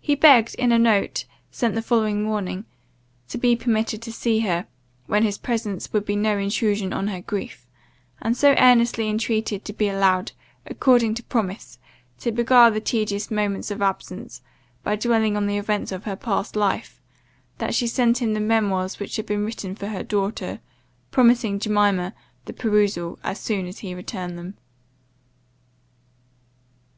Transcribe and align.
He 0.00 0.14
begged, 0.16 0.54
in 0.56 0.70
a 0.70 0.78
note 0.78 1.24
sent 1.50 1.74
the 1.74 1.80
following 1.80 2.22
morning, 2.24 2.66
to 3.28 3.38
be 3.38 3.56
permitted 3.56 4.02
to 4.02 4.12
see 4.12 4.40
her, 4.40 4.66
when 5.06 5.22
his 5.22 5.38
presence 5.38 5.90
would 5.94 6.04
be 6.04 6.14
no 6.14 6.36
intrusion 6.36 6.92
on 6.92 7.06
her 7.08 7.22
grief, 7.22 7.66
and 8.20 8.36
so 8.36 8.54
earnestly 8.58 9.08
intreated 9.08 9.64
to 9.64 9.72
be 9.72 9.88
allowed, 9.88 10.32
according 10.66 11.14
to 11.14 11.22
promise, 11.22 11.78
to 12.18 12.30
beguile 12.30 12.70
the 12.70 12.82
tedious 12.82 13.30
moments 13.30 13.70
of 13.70 13.80
absence, 13.80 14.42
by 14.82 14.94
dwelling 14.94 15.38
on 15.38 15.46
the 15.46 15.56
events 15.56 15.90
of 15.90 16.04
her 16.04 16.16
past 16.16 16.54
life, 16.54 17.00
that 17.56 17.74
she 17.74 17.86
sent 17.86 18.20
him 18.20 18.34
the 18.34 18.40
memoirs 18.40 19.00
which 19.00 19.16
had 19.16 19.24
been 19.24 19.46
written 19.46 19.74
for 19.74 19.86
her 19.86 20.02
daughter, 20.02 20.60
promising 21.10 21.58
Jemima 21.58 22.12
the 22.44 22.52
perusal 22.52 23.18
as 23.24 23.40
soon 23.40 23.66
as 23.66 23.78
he 23.78 23.94
returned 23.94 24.36
them. 24.36 24.58